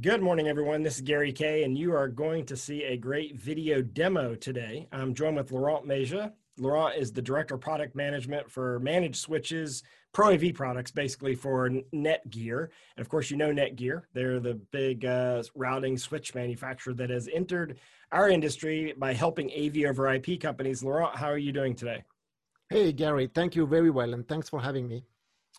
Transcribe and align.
Good 0.00 0.22
morning, 0.22 0.48
everyone. 0.48 0.82
This 0.82 0.94
is 0.94 1.00
Gary 1.02 1.30
Kayye, 1.30 1.64
and 1.64 1.76
you 1.76 1.92
are 1.94 2.08
going 2.08 2.46
to 2.46 2.56
see 2.56 2.84
a 2.84 2.96
great 2.96 3.36
video 3.36 3.82
demo 3.82 4.34
today. 4.34 4.88
I'm 4.92 5.12
joined 5.12 5.36
with 5.36 5.52
Laurent 5.52 5.84
Masia. 5.84 6.32
Laurent 6.56 6.96
is 6.96 7.12
the 7.12 7.20
Director 7.20 7.56
of 7.56 7.60
Product 7.60 7.94
Management 7.94 8.50
for 8.50 8.78
Managed 8.78 9.16
Switches, 9.16 9.82
Pro 10.12 10.32
AV 10.32 10.54
products, 10.54 10.90
basically 10.90 11.34
for 11.34 11.68
Netgear. 11.92 12.68
And 12.96 13.04
of 13.04 13.10
course, 13.10 13.30
you 13.30 13.36
know 13.36 13.50
Netgear. 13.50 14.02
They're 14.14 14.40
the 14.40 14.54
big 14.70 15.04
uh, 15.04 15.42
routing 15.54 15.98
switch 15.98 16.34
manufacturer 16.34 16.94
that 16.94 17.10
has 17.10 17.28
entered 17.30 17.78
our 18.10 18.30
industry 18.30 18.94
by 18.96 19.12
helping 19.12 19.50
AV 19.52 19.84
over 19.84 20.08
IP 20.14 20.40
companies. 20.40 20.82
Laurent, 20.82 21.14
how 21.14 21.28
are 21.28 21.36
you 21.36 21.52
doing 21.52 21.74
today? 21.74 22.04
Hey, 22.70 22.92
Gary. 22.92 23.26
Thank 23.26 23.54
you 23.54 23.66
very 23.66 23.90
well, 23.90 24.14
and 24.14 24.26
thanks 24.26 24.48
for 24.48 24.62
having 24.62 24.88
me. 24.88 25.04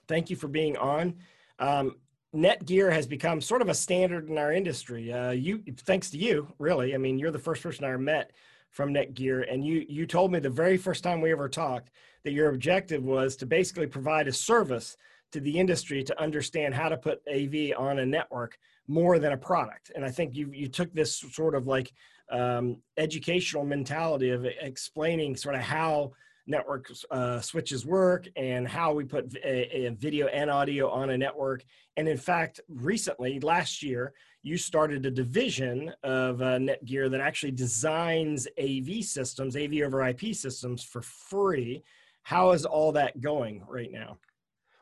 Thank 0.07 0.31
you 0.31 0.35
for 0.35 0.47
being 0.47 0.77
on. 0.77 1.17
Um, 1.59 1.97
Netgear 2.35 2.91
has 2.91 3.07
become 3.07 3.41
sort 3.41 3.61
of 3.61 3.69
a 3.69 3.73
standard 3.73 4.29
in 4.29 4.37
our 4.37 4.53
industry. 4.53 5.11
Uh, 5.11 5.31
you, 5.31 5.63
thanks 5.79 6.09
to 6.11 6.17
you, 6.17 6.47
really. 6.59 6.93
I 6.93 6.97
mean, 6.97 7.19
you're 7.19 7.31
the 7.31 7.39
first 7.39 7.61
person 7.61 7.83
I 7.83 7.95
met 7.97 8.31
from 8.69 8.93
Netgear, 8.93 9.51
and 9.51 9.65
you 9.65 9.85
you 9.89 10.05
told 10.05 10.31
me 10.31 10.39
the 10.39 10.49
very 10.49 10.77
first 10.77 11.03
time 11.03 11.19
we 11.19 11.31
ever 11.31 11.49
talked 11.49 11.89
that 12.23 12.31
your 12.31 12.49
objective 12.49 13.03
was 13.03 13.35
to 13.37 13.45
basically 13.45 13.87
provide 13.87 14.27
a 14.27 14.33
service 14.33 14.95
to 15.33 15.41
the 15.41 15.59
industry 15.59 16.03
to 16.03 16.21
understand 16.21 16.73
how 16.73 16.87
to 16.87 16.97
put 16.97 17.21
AV 17.29 17.73
on 17.77 17.99
a 17.99 18.05
network 18.05 18.57
more 18.87 19.19
than 19.19 19.33
a 19.33 19.37
product. 19.37 19.91
And 19.93 20.05
I 20.05 20.11
think 20.11 20.35
you 20.35 20.51
you 20.53 20.69
took 20.69 20.93
this 20.93 21.17
sort 21.17 21.53
of 21.53 21.67
like 21.67 21.91
um, 22.31 22.77
educational 22.95 23.65
mentality 23.65 24.29
of 24.29 24.45
explaining 24.45 25.35
sort 25.35 25.55
of 25.55 25.61
how 25.61 26.13
network 26.47 26.91
uh, 27.11 27.39
switches 27.39 27.85
work 27.85 28.27
and 28.35 28.67
how 28.67 28.93
we 28.93 29.03
put 29.03 29.33
a, 29.43 29.85
a, 29.85 29.89
video 29.91 30.27
and 30.27 30.49
audio 30.49 30.89
on 30.89 31.11
a 31.11 31.17
network. 31.17 31.63
And 31.97 32.07
in 32.07 32.17
fact, 32.17 32.59
recently, 32.67 33.39
last 33.39 33.83
year, 33.83 34.13
you 34.43 34.57
started 34.57 35.05
a 35.05 35.11
division 35.11 35.91
of 36.03 36.41
uh, 36.41 36.57
Netgear 36.57 37.11
that 37.11 37.21
actually 37.21 37.51
designs 37.51 38.47
AV 38.59 39.03
systems, 39.03 39.55
AV 39.55 39.75
over 39.83 40.07
IP 40.07 40.35
systems 40.35 40.83
for 40.83 41.01
free. 41.01 41.83
How 42.23 42.51
is 42.51 42.65
all 42.65 42.91
that 42.93 43.21
going 43.21 43.63
right 43.67 43.91
now? 43.91 44.17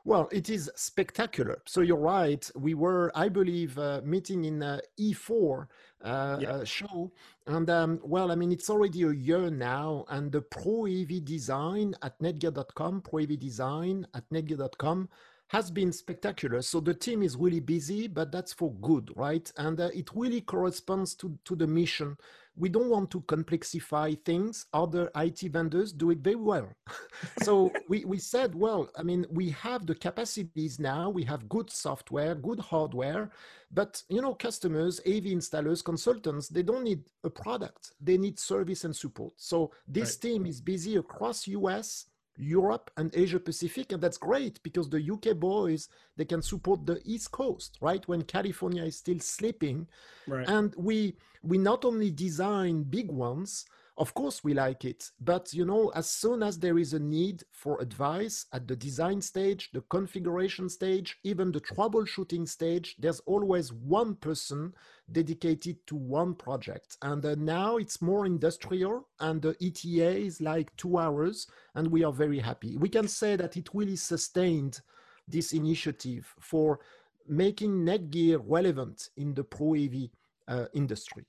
Well, 0.04 0.28
it 0.32 0.48
is 0.48 0.70
spectacular. 0.76 1.60
So 1.66 1.82
you're 1.82 1.96
right. 1.96 2.50
We 2.56 2.72
were, 2.74 3.12
I 3.14 3.28
believe, 3.28 3.78
uh, 3.78 4.00
meeting 4.02 4.46
in 4.46 4.62
uh, 4.62 4.80
E4 4.98 5.66
uh, 6.02 6.38
yeah. 6.40 6.48
Uh, 6.50 6.64
show, 6.64 7.12
and 7.46 7.68
um, 7.70 8.00
well, 8.02 8.30
I 8.32 8.34
mean, 8.34 8.52
it's 8.52 8.70
already 8.70 9.02
a 9.02 9.12
year 9.12 9.50
now, 9.50 10.04
and 10.08 10.32
the 10.32 10.42
Pro 10.42 10.86
AV 10.86 11.24
design 11.24 11.94
at 12.02 12.18
Netgear.com, 12.20 13.02
Pro 13.02 13.22
AV 13.22 13.38
design 13.38 14.06
at 14.14 14.28
Netgear.com 14.30 15.08
has 15.50 15.70
been 15.70 15.92
spectacular. 15.92 16.62
So 16.62 16.78
the 16.80 16.94
team 16.94 17.22
is 17.22 17.36
really 17.36 17.60
busy, 17.60 18.06
but 18.06 18.30
that's 18.30 18.52
for 18.52 18.72
good, 18.74 19.10
right? 19.16 19.50
And 19.56 19.80
uh, 19.80 19.90
it 19.92 20.08
really 20.14 20.40
corresponds 20.40 21.14
to, 21.16 21.36
to 21.44 21.56
the 21.56 21.66
mission 21.66 22.16
we 22.60 22.68
don't 22.68 22.90
want 22.90 23.10
to 23.10 23.20
complexify 23.22 24.22
things. 24.24 24.66
Other 24.72 25.10
IT 25.16 25.40
vendors 25.50 25.92
do 25.92 26.10
it 26.10 26.18
very 26.18 26.36
well. 26.36 26.68
so 27.42 27.72
we, 27.88 28.04
we 28.04 28.18
said, 28.18 28.54
well, 28.54 28.90
I 28.96 29.02
mean, 29.02 29.26
we 29.30 29.50
have 29.50 29.86
the 29.86 29.94
capacities 29.94 30.78
now, 30.78 31.08
we 31.08 31.24
have 31.24 31.48
good 31.48 31.70
software, 31.70 32.34
good 32.34 32.60
hardware, 32.60 33.30
but 33.72 34.02
you 34.08 34.20
know, 34.20 34.34
customers, 34.34 35.00
AV 35.06 35.24
installers, 35.24 35.82
consultants, 35.82 36.48
they 36.48 36.62
don't 36.62 36.84
need 36.84 37.04
a 37.24 37.30
product. 37.30 37.92
They 38.00 38.18
need 38.18 38.38
service 38.38 38.84
and 38.84 38.94
support. 38.94 39.32
So 39.36 39.72
this 39.88 40.14
right. 40.16 40.32
team 40.32 40.46
is 40.46 40.60
busy 40.60 40.96
across 40.96 41.46
US, 41.46 42.06
Europe 42.36 42.90
and 42.96 43.14
Asia 43.14 43.38
Pacific, 43.40 43.92
and 43.92 44.02
that's 44.02 44.18
great 44.18 44.62
because 44.62 44.88
the 44.88 45.10
UK 45.10 45.36
boys 45.38 45.88
they 46.16 46.24
can 46.24 46.42
support 46.42 46.86
the 46.86 47.00
East 47.04 47.30
Coast, 47.32 47.78
right? 47.80 48.06
When 48.08 48.22
California 48.22 48.84
is 48.84 48.96
still 48.96 49.20
sleeping, 49.20 49.86
right. 50.26 50.48
and 50.48 50.74
we 50.76 51.16
we 51.42 51.58
not 51.58 51.84
only 51.84 52.10
design 52.10 52.82
big 52.84 53.10
ones, 53.10 53.66
of 54.00 54.14
course 54.14 54.42
we 54.42 54.54
like 54.54 54.86
it, 54.86 55.10
but 55.20 55.52
you 55.52 55.66
know, 55.66 55.92
as 55.94 56.10
soon 56.10 56.42
as 56.42 56.58
there 56.58 56.78
is 56.78 56.94
a 56.94 56.98
need 56.98 57.44
for 57.52 57.78
advice 57.82 58.46
at 58.54 58.66
the 58.66 58.74
design 58.74 59.20
stage, 59.20 59.68
the 59.74 59.82
configuration 59.82 60.70
stage, 60.70 61.18
even 61.22 61.52
the 61.52 61.60
troubleshooting 61.60 62.48
stage, 62.48 62.96
there's 62.98 63.20
always 63.26 63.74
one 63.74 64.14
person 64.14 64.72
dedicated 65.12 65.76
to 65.86 65.96
one 65.96 66.34
project. 66.34 66.96
And 67.02 67.22
uh, 67.26 67.34
now 67.38 67.76
it's 67.76 68.00
more 68.00 68.24
industrial, 68.24 69.06
and 69.20 69.42
the 69.42 69.54
ETA 69.60 70.16
is 70.16 70.40
like 70.40 70.74
two 70.78 70.96
hours, 70.96 71.46
and 71.74 71.86
we 71.86 72.02
are 72.02 72.12
very 72.12 72.38
happy. 72.38 72.78
We 72.78 72.88
can 72.88 73.06
say 73.06 73.36
that 73.36 73.58
it 73.58 73.68
really 73.74 73.96
sustained 73.96 74.80
this 75.28 75.52
initiative 75.52 76.34
for 76.40 76.80
making 77.28 77.84
Netgear 77.84 78.40
relevant 78.46 79.10
in 79.18 79.34
the 79.34 79.44
Pro 79.44 79.74
AV 79.74 80.08
uh, 80.48 80.66
industry. 80.72 81.26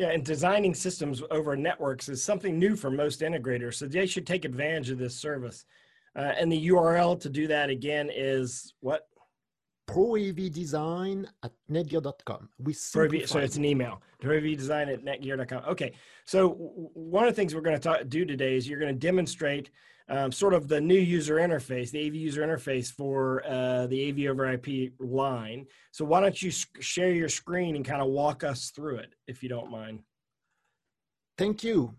Yeah, 0.00 0.12
and 0.12 0.24
designing 0.24 0.72
systems 0.72 1.22
over 1.30 1.54
networks 1.54 2.08
is 2.08 2.24
something 2.24 2.58
new 2.58 2.74
for 2.74 2.90
most 2.90 3.20
integrators, 3.20 3.74
so 3.74 3.84
they 3.84 4.06
should 4.06 4.26
take 4.26 4.46
advantage 4.46 4.88
of 4.88 4.96
this 4.96 5.14
service. 5.14 5.66
Uh, 6.16 6.32
and 6.38 6.50
the 6.50 6.68
URL 6.68 7.20
to 7.20 7.28
do 7.28 7.46
that 7.48 7.68
again 7.68 8.08
is 8.10 8.72
what? 8.80 9.06
proavdesign 9.86 11.26
at 11.42 11.52
netgear.com. 11.70 12.48
We 12.60 12.72
so 12.72 13.02
it's 13.02 13.56
an 13.56 13.64
email. 13.66 14.00
Proavdesign 14.22 14.90
at 14.90 15.04
netgear.com. 15.04 15.64
Okay. 15.68 15.92
So 16.24 16.50
one 16.94 17.24
of 17.24 17.32
the 17.32 17.36
things 17.36 17.54
we're 17.54 17.60
going 17.60 17.78
to 17.78 18.04
do 18.04 18.24
today 18.24 18.56
is 18.56 18.66
you're 18.66 18.78
going 18.78 18.94
to 18.94 18.98
demonstrate 18.98 19.70
um, 20.10 20.32
sort 20.32 20.54
of 20.54 20.66
the 20.66 20.80
new 20.80 20.98
user 20.98 21.36
interface, 21.36 21.90
the 21.90 22.06
AV 22.06 22.14
user 22.16 22.42
interface 22.42 22.92
for 22.92 23.44
uh, 23.46 23.86
the 23.86 24.10
AV 24.10 24.30
over 24.30 24.52
IP 24.52 24.92
line. 24.98 25.66
So 25.92 26.04
why 26.04 26.20
don't 26.20 26.42
you 26.42 26.50
share 26.80 27.12
your 27.12 27.28
screen 27.28 27.76
and 27.76 27.84
kind 27.84 28.02
of 28.02 28.08
walk 28.08 28.42
us 28.42 28.70
through 28.70 28.96
it, 28.96 29.14
if 29.28 29.42
you 29.42 29.48
don't 29.48 29.70
mind. 29.70 30.00
Thank 31.38 31.62
you, 31.62 31.94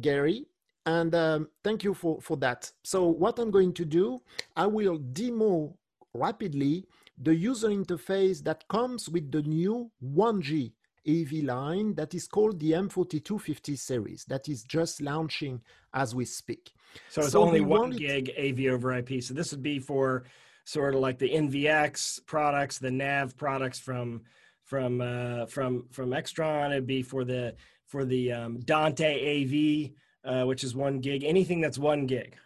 Gary. 0.00 0.46
And 0.86 1.14
um, 1.14 1.48
thank 1.62 1.84
you 1.84 1.92
for, 1.92 2.20
for 2.22 2.36
that. 2.38 2.72
So 2.84 3.06
what 3.06 3.38
I'm 3.38 3.50
going 3.50 3.74
to 3.74 3.84
do, 3.84 4.20
I 4.56 4.66
will 4.66 4.98
demo 4.98 5.76
rapidly 6.14 6.86
the 7.18 7.34
user 7.34 7.68
interface 7.68 8.42
that 8.44 8.66
comes 8.68 9.08
with 9.08 9.30
the 9.30 9.42
new 9.42 9.90
1G 10.02 10.72
AV 11.08 11.44
line 11.44 11.94
that 11.94 12.14
is 12.14 12.26
called 12.26 12.58
the 12.60 12.72
M4250 12.72 13.78
series 13.78 14.24
that 14.24 14.48
is 14.48 14.64
just 14.64 15.00
launching 15.00 15.60
as 15.94 16.14
we 16.14 16.24
speak. 16.24 16.72
So 17.08 17.22
it's 17.22 17.32
so 17.32 17.42
only 17.42 17.60
one 17.60 17.90
gig 17.90 18.32
AV 18.38 18.72
over 18.72 18.92
IP. 18.92 19.22
So 19.22 19.34
this 19.34 19.50
would 19.52 19.62
be 19.62 19.78
for 19.78 20.24
sort 20.64 20.94
of 20.94 21.00
like 21.00 21.18
the 21.18 21.30
NVX 21.30 22.26
products, 22.26 22.78
the 22.78 22.90
NAV 22.90 23.36
products 23.36 23.78
from 23.78 24.22
from 24.64 25.00
uh, 25.00 25.46
from 25.46 25.86
from 25.90 26.10
Extron. 26.10 26.72
It'd 26.72 26.86
be 26.86 27.02
for 27.02 27.24
the 27.24 27.54
for 27.86 28.04
the 28.04 28.32
um, 28.32 28.60
Dante 28.60 29.12
AV, 29.32 29.90
uh, 30.24 30.46
which 30.46 30.64
is 30.64 30.74
one 30.74 31.00
gig. 31.00 31.24
Anything 31.24 31.60
that's 31.60 31.78
one 31.78 32.06
gig. 32.06 32.36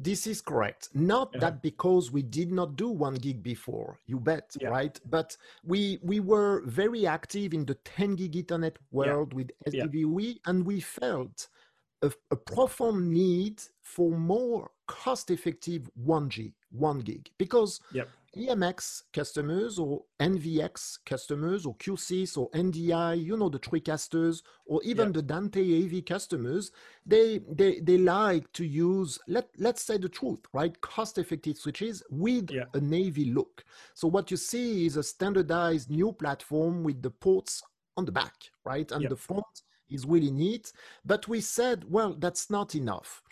This 0.00 0.28
is 0.28 0.40
correct. 0.40 0.90
Not 0.94 1.30
yeah. 1.34 1.40
that 1.40 1.60
because 1.60 2.12
we 2.12 2.22
did 2.22 2.52
not 2.52 2.76
do 2.76 2.88
one 2.88 3.14
gig 3.14 3.42
before, 3.42 3.98
you 4.06 4.20
bet, 4.20 4.54
yeah. 4.60 4.68
right? 4.68 4.98
But 5.04 5.36
we 5.64 5.98
we 6.02 6.20
were 6.20 6.62
very 6.66 7.04
active 7.06 7.52
in 7.52 7.64
the 7.64 7.74
10 7.74 8.14
gig 8.14 8.32
Ethernet 8.34 8.76
world 8.92 9.32
yeah. 9.32 9.36
with 9.36 9.50
SDVoE, 9.66 10.38
and 10.46 10.64
we 10.64 10.80
felt 10.80 11.48
a, 12.02 12.12
a 12.30 12.36
profound 12.36 13.10
need 13.10 13.60
for 13.88 14.10
more 14.10 14.70
cost-effective 14.86 15.88
1G, 16.06 16.52
1 16.72 17.00
gig, 17.00 17.30
because 17.38 17.80
yep. 17.90 18.06
AMX 18.36 19.02
customers 19.14 19.78
or 19.78 20.02
NVX 20.20 20.98
customers 21.06 21.64
or 21.64 21.74
QSys 21.76 22.36
or 22.36 22.50
NDI, 22.50 23.24
you 23.24 23.38
know, 23.38 23.48
the 23.48 23.58
TriCasters 23.58 24.42
or 24.66 24.82
even 24.84 25.10
the 25.10 25.22
Dante 25.22 25.62
AV 25.62 26.04
customers, 26.04 26.70
they, 27.06 27.40
they, 27.50 27.80
they 27.80 27.96
like 27.96 28.52
to 28.52 28.66
use, 28.66 29.18
let, 29.26 29.48
let's 29.56 29.82
say 29.82 29.96
the 29.96 30.08
truth, 30.08 30.40
right? 30.52 30.78
Cost 30.82 31.16
effective 31.16 31.56
switches 31.56 32.02
with 32.10 32.50
yeah. 32.50 32.64
a 32.74 32.80
navy 32.80 33.32
look. 33.32 33.64
So 33.94 34.06
what 34.06 34.30
you 34.30 34.36
see 34.36 34.84
is 34.84 34.98
a 34.98 35.02
standardized 35.02 35.90
new 35.90 36.12
platform 36.12 36.84
with 36.84 37.00
the 37.00 37.10
ports 37.10 37.62
on 37.96 38.04
the 38.04 38.12
back, 38.12 38.34
right? 38.66 38.90
And 38.92 39.08
the 39.08 39.16
front 39.16 39.62
is 39.88 40.04
really 40.04 40.30
neat. 40.30 40.72
But 41.06 41.26
we 41.26 41.40
said, 41.40 41.84
well, 41.88 42.14
that's 42.18 42.50
not 42.50 42.74
enough 42.74 43.22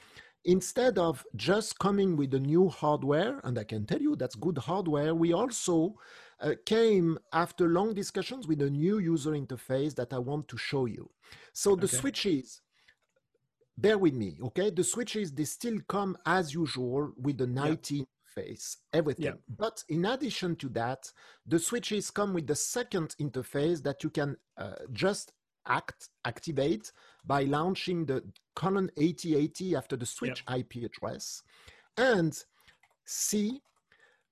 instead 0.46 0.98
of 0.98 1.24
just 1.34 1.78
coming 1.78 2.16
with 2.16 2.30
the 2.30 2.40
new 2.40 2.68
hardware, 2.68 3.40
and 3.44 3.58
I 3.58 3.64
can 3.64 3.84
tell 3.84 4.00
you 4.00 4.16
that's 4.16 4.36
good 4.36 4.56
hardware, 4.56 5.14
we 5.14 5.32
also 5.32 5.96
uh, 6.40 6.54
came 6.64 7.18
after 7.32 7.68
long 7.68 7.92
discussions 7.94 8.46
with 8.46 8.62
a 8.62 8.70
new 8.70 8.98
user 8.98 9.32
interface 9.32 9.94
that 9.96 10.12
I 10.12 10.18
want 10.18 10.48
to 10.48 10.56
show 10.56 10.86
you. 10.86 11.10
So 11.52 11.74
the 11.74 11.86
okay. 11.86 11.96
switches, 11.96 12.62
bear 13.76 13.98
with 13.98 14.14
me, 14.14 14.38
okay? 14.42 14.70
The 14.70 14.84
switches, 14.84 15.32
they 15.32 15.44
still 15.44 15.78
come 15.88 16.16
as 16.24 16.54
usual 16.54 17.12
with 17.20 17.38
the 17.38 17.46
19 17.46 17.98
yep. 17.98 18.06
interface, 18.06 18.76
everything. 18.92 19.24
Yep. 19.24 19.40
But 19.58 19.84
in 19.88 20.04
addition 20.04 20.56
to 20.56 20.68
that, 20.70 21.10
the 21.44 21.58
switches 21.58 22.10
come 22.10 22.32
with 22.32 22.46
the 22.46 22.56
second 22.56 23.16
interface 23.20 23.82
that 23.82 24.04
you 24.04 24.10
can 24.10 24.36
uh, 24.56 24.76
just 24.92 25.32
act 25.66 26.08
activate 26.24 26.92
by 27.24 27.42
launching 27.42 28.06
the 28.06 28.22
colon 28.54 28.90
8080 28.96 29.76
after 29.76 29.96
the 29.96 30.06
switch 30.06 30.44
yep. 30.48 30.60
IP 30.60 30.84
address 30.84 31.42
and 31.96 32.36
see 33.04 33.60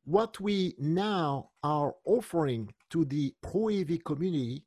what 0.05 0.39
we 0.41 0.75
now 0.79 1.51
are 1.63 1.95
offering 2.05 2.73
to 2.91 3.05
the 3.07 3.35
Pro 3.43 3.71
AV 3.71 4.05
community 4.05 4.65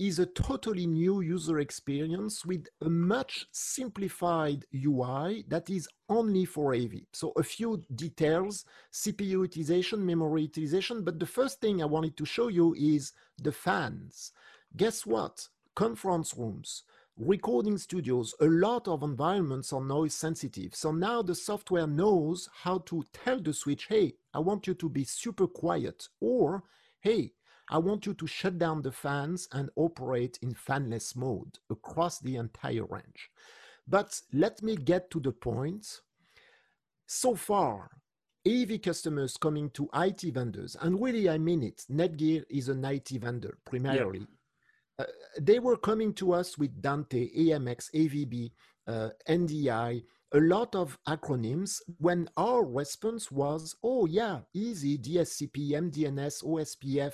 is 0.00 0.18
a 0.18 0.26
totally 0.26 0.86
new 0.86 1.20
user 1.20 1.60
experience 1.60 2.44
with 2.46 2.66
a 2.80 2.88
much 2.88 3.46
simplified 3.52 4.64
UI 4.74 5.44
that 5.48 5.68
is 5.68 5.86
only 6.08 6.46
for 6.46 6.74
AV. 6.74 7.02
So 7.12 7.32
a 7.36 7.42
few 7.42 7.82
details, 7.94 8.64
CPU 8.92 9.42
utilization, 9.42 10.04
memory 10.04 10.42
utilization, 10.42 11.04
but 11.04 11.20
the 11.20 11.26
first 11.26 11.60
thing 11.60 11.82
I 11.82 11.84
wanted 11.84 12.16
to 12.16 12.24
show 12.24 12.48
you 12.48 12.74
is 12.78 13.12
the 13.42 13.52
fans. 13.52 14.32
Guess 14.74 15.04
what? 15.04 15.46
Conference 15.80 16.34
rooms, 16.36 16.82
recording 17.16 17.78
studios, 17.78 18.34
a 18.38 18.44
lot 18.44 18.86
of 18.86 19.02
environments 19.02 19.72
are 19.72 19.80
noise 19.80 20.12
sensitive. 20.12 20.74
So 20.74 20.92
now 20.92 21.22
the 21.22 21.34
software 21.34 21.86
knows 21.86 22.50
how 22.52 22.80
to 22.80 23.02
tell 23.14 23.40
the 23.40 23.54
switch, 23.54 23.86
hey, 23.88 24.12
I 24.34 24.40
want 24.40 24.66
you 24.66 24.74
to 24.74 24.90
be 24.90 25.04
super 25.04 25.46
quiet, 25.46 26.06
or 26.20 26.64
hey, 27.00 27.32
I 27.70 27.78
want 27.78 28.04
you 28.04 28.12
to 28.12 28.26
shut 28.26 28.58
down 28.58 28.82
the 28.82 28.92
fans 28.92 29.48
and 29.52 29.70
operate 29.74 30.38
in 30.42 30.52
fanless 30.52 31.16
mode 31.16 31.58
across 31.70 32.18
the 32.18 32.36
entire 32.36 32.84
range. 32.84 33.30
But 33.88 34.20
let 34.34 34.62
me 34.62 34.76
get 34.76 35.10
to 35.12 35.18
the 35.18 35.32
point. 35.32 36.02
So 37.06 37.34
far, 37.34 37.88
AV 38.46 38.82
customers 38.82 39.38
coming 39.38 39.70
to 39.70 39.88
IT 39.94 40.24
vendors, 40.34 40.76
and 40.78 41.00
really 41.00 41.30
I 41.30 41.38
mean 41.38 41.62
it, 41.62 41.86
Netgear 41.90 42.44
is 42.50 42.68
an 42.68 42.84
IT 42.84 43.08
vendor 43.12 43.56
primarily. 43.64 44.18
Yeah. 44.18 44.26
Uh, 45.00 45.04
they 45.40 45.58
were 45.58 45.76
coming 45.76 46.12
to 46.12 46.32
us 46.32 46.58
with 46.58 46.82
Dante, 46.82 47.30
AMX, 47.34 47.90
AVB, 47.94 48.50
uh, 48.86 49.08
NDI, 49.28 50.02
a 50.32 50.38
lot 50.40 50.74
of 50.74 50.98
acronyms 51.08 51.80
when 51.98 52.28
our 52.36 52.64
response 52.64 53.30
was, 53.30 53.74
oh 53.82 54.04
yeah, 54.06 54.40
easy, 54.52 54.98
DSCP, 54.98 55.70
MDNS, 55.70 56.44
OSPF, 56.44 57.12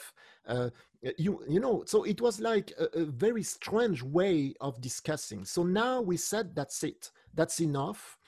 uh, 0.48 0.70
you, 1.16 1.40
you 1.48 1.60
know, 1.60 1.84
so 1.86 2.02
it 2.02 2.20
was 2.20 2.40
like 2.40 2.72
a, 2.78 3.02
a, 3.02 3.04
very 3.04 3.42
strange 3.42 4.02
way 4.02 4.54
of 4.60 4.80
discussing. 4.80 5.44
So 5.44 5.62
now 5.62 6.00
we 6.00 6.16
said, 6.16 6.54
that's 6.54 6.82
it, 6.82 7.10
that's 7.34 7.60
enough. 7.60 8.18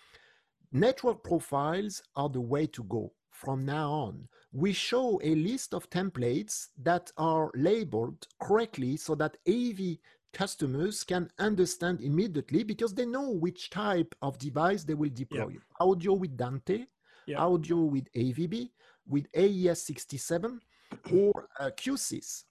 Network 0.70 1.25
profiles 1.25 2.02
are 2.14 2.28
the 2.28 2.40
way 2.40 2.66
to 2.69 2.84
go 2.84 3.12
from 3.38 3.64
now 3.64 3.90
on. 3.90 4.29
We 4.52 4.73
show 4.73 5.20
a 5.23 5.35
list 5.35 5.73
of 5.73 5.88
templates 5.90 6.69
that 6.82 7.12
are 7.17 7.50
labeled 7.55 8.26
correctly 8.43 8.96
so 8.96 9.14
that 9.14 9.37
AV 9.49 9.99
customers 10.32 11.05
can 11.05 11.31
understand 11.38 12.00
immediately 12.00 12.64
because 12.64 12.94
they 12.94 13.06
know 13.06 13.31
which 13.31 13.70
type 13.70 14.14
of 14.23 14.38
device 14.38 14.82
they 14.82 14.94
will 14.94 15.11
deploy. 15.14 15.50
Yep. 15.50 15.62
Audio 15.81 16.12
with 16.14 16.37
Dante, 16.37 16.87
yep. 17.26 17.38
audio 17.38 17.76
with 17.76 18.12
AVB, 18.12 18.70
with 19.06 19.31
AES67, 19.32 20.58
or 21.14 21.49
uh, 21.61 21.70
QSYS. 21.76 22.44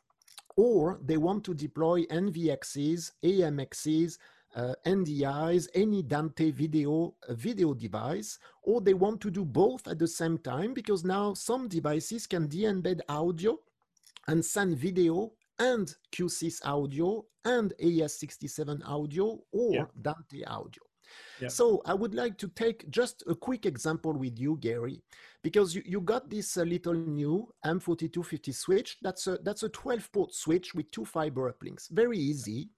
Or 0.55 0.99
they 1.03 1.17
want 1.17 1.43
to 1.43 1.53
deploy 1.53 2.03
NVXs, 2.05 3.11
AMXs, 3.23 4.17
uh, 4.57 4.73
NDIs, 4.85 5.67
any 5.75 6.01
Dante 6.01 6.49
video 6.51 7.13
uh, 7.29 7.33
video 7.35 7.73
device, 7.75 8.39
or 8.63 8.81
they 8.81 8.95
want 8.95 9.21
to 9.21 9.29
do 9.29 9.45
both 9.45 9.87
at 9.87 9.99
the 9.99 10.07
same 10.07 10.37
time 10.39 10.73
because 10.73 11.05
now 11.05 11.33
some 11.33 11.67
devices 11.67 12.25
can 12.25 12.47
de-embed 12.47 12.99
audio 13.07 13.57
and 14.27 14.43
send 14.43 14.75
video 14.75 15.31
and 15.59 15.93
QSYS 16.11 16.65
audio 16.65 17.23
and 17.45 17.73
AES67 17.81 18.81
audio 18.85 19.39
or 19.51 19.73
yeah. 19.73 19.85
Dante 20.01 20.43
audio. 20.45 20.83
Yeah. 21.39 21.47
So 21.47 21.81
I 21.85 21.93
would 21.93 22.13
like 22.13 22.37
to 22.39 22.47
take 22.49 22.89
just 22.89 23.23
a 23.27 23.35
quick 23.35 23.65
example 23.65 24.13
with 24.13 24.39
you, 24.39 24.57
Gary, 24.59 25.01
because 25.47 25.73
you, 25.73 25.81
you 25.85 26.01
got 26.01 26.29
this 26.29 26.57
uh, 26.57 26.63
little 26.63 26.93
new 26.93 27.47
M4250 27.65 28.53
switch. 28.53 28.97
That's 29.01 29.27
a 29.27 29.37
that's 29.37 29.63
a 29.63 29.69
12 29.69 30.11
port 30.11 30.33
switch 30.33 30.75
with 30.75 30.91
two 30.91 31.05
fiber 31.05 31.49
uplinks. 31.49 31.89
Very 31.89 32.17
easy, 32.17 32.69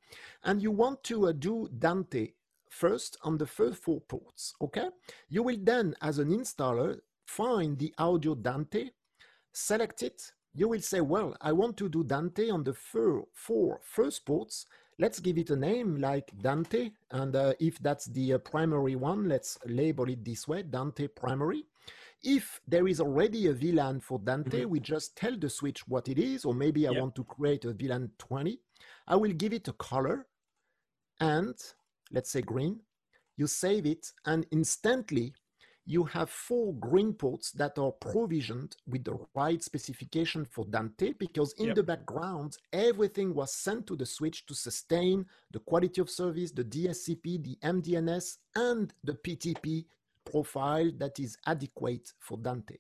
and 0.44 0.62
you 0.62 0.70
want 0.70 1.04
to 1.06 1.30
uh, 1.30 1.32
do 1.32 1.68
Dante 1.80 2.28
first 2.70 3.18
on 3.24 3.40
the 3.40 3.48
first 3.48 3.82
four 3.82 4.02
ports. 4.02 4.54
Okay, 4.62 4.88
you 5.30 5.42
will 5.42 5.58
then, 5.60 5.96
as 6.04 6.20
an 6.20 6.30
installer, 6.30 7.00
find 7.26 7.80
the 7.80 7.92
audio 7.98 8.36
Dante, 8.36 8.92
select 9.52 10.04
it, 10.04 10.32
you 10.54 10.68
will 10.68 10.82
say, 10.82 11.02
well, 11.02 11.36
I 11.42 11.52
want 11.54 11.76
to 11.78 11.90
do 11.90 12.04
Dante 12.04 12.52
on 12.52 12.64
the 12.64 12.76
four, 12.76 13.26
four 13.34 13.80
first 13.84 14.28
ports. 14.28 14.68
Let's 15.00 15.20
give 15.20 15.40
it 15.40 15.50
a 15.50 15.56
name 15.56 15.96
like 15.96 16.32
Dante. 16.40 16.92
And 17.10 17.36
uh, 17.36 17.54
if 17.60 17.80
that's 17.80 18.06
the 18.06 18.34
uh, 18.34 18.38
primary 18.40 18.96
one, 18.96 19.28
let's 19.28 19.58
label 19.66 20.08
it 20.10 20.24
this 20.24 20.48
way, 20.48 20.62
Dante 20.64 21.08
primary. 21.08 21.64
If 22.24 22.60
there 22.68 22.88
is 22.88 23.00
already 23.00 23.48
a 23.48 23.54
VLAN 23.54 24.04
for 24.04 24.20
Dante, 24.20 24.62
mm-hmm. 24.62 24.70
we 24.70 24.80
just 24.80 25.16
tell 25.16 25.38
the 25.38 25.50
switch 25.50 25.88
what 25.88 26.10
it 26.10 26.20
is, 26.20 26.44
or 26.44 26.54
maybe 26.54 26.88
I 26.88 26.92
want 26.92 27.16
to 27.16 27.24
create 27.24 27.66
a 27.66 27.74
VLAN 27.74 28.10
20. 28.18 28.60
I 29.08 29.16
will 29.16 29.32
give 29.32 29.54
it 29.54 29.68
a 29.68 29.74
color 29.74 30.28
and 31.20 31.56
let's 32.12 32.32
say 32.32 32.42
green. 32.42 32.80
You 33.38 33.48
save 33.48 33.86
it 33.86 34.12
and 34.26 34.46
instantly 34.52 35.34
you 35.86 36.04
have 36.04 36.30
four 36.30 36.76
green 36.76 37.14
ports 37.14 37.52
that 37.54 37.80
are 37.80 37.92
provisioned 37.92 38.76
with 38.88 39.04
the 39.06 39.18
right 39.34 39.64
specification 39.64 40.46
for 40.46 40.64
Dante 40.66 41.14
because 41.14 41.54
in 41.54 41.68
yep. 41.68 41.76
the 41.78 41.84
background, 41.84 42.58
everything 42.72 43.34
was 43.34 43.56
sent 43.56 43.88
to 43.88 43.96
the 43.96 44.06
switch 44.06 44.46
to 44.46 44.54
sustain 44.54 45.26
the 45.52 45.58
quality 45.58 46.00
of 46.00 46.08
service, 46.08 46.52
the 46.52 46.64
DSCP, 46.64 47.44
the 47.44 47.58
MDNS, 47.64 48.38
and 48.56 48.94
the 49.04 49.14
PTP 49.14 49.86
profile 50.30 50.92
that 50.98 51.20
is 51.20 51.38
adequate 51.46 52.14
for 52.20 52.38
Dante. 52.38 52.78